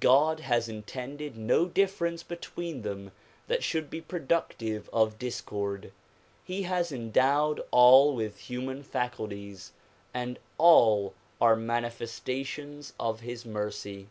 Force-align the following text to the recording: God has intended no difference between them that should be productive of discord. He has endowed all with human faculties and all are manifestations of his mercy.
God 0.00 0.40
has 0.40 0.68
intended 0.68 1.36
no 1.36 1.66
difference 1.66 2.24
between 2.24 2.82
them 2.82 3.12
that 3.46 3.62
should 3.62 3.88
be 3.88 4.00
productive 4.00 4.90
of 4.92 5.16
discord. 5.16 5.92
He 6.42 6.62
has 6.64 6.90
endowed 6.90 7.62
all 7.70 8.12
with 8.16 8.36
human 8.50 8.82
faculties 8.82 9.70
and 10.12 10.40
all 10.58 11.14
are 11.40 11.54
manifestations 11.54 12.94
of 12.98 13.20
his 13.20 13.44
mercy. 13.46 14.08